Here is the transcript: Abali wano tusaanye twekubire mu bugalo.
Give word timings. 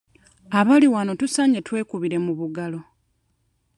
Abali 0.59 0.87
wano 0.93 1.11
tusaanye 1.19 1.59
twekubire 1.67 2.17
mu 2.25 2.33
bugalo. 2.39 2.79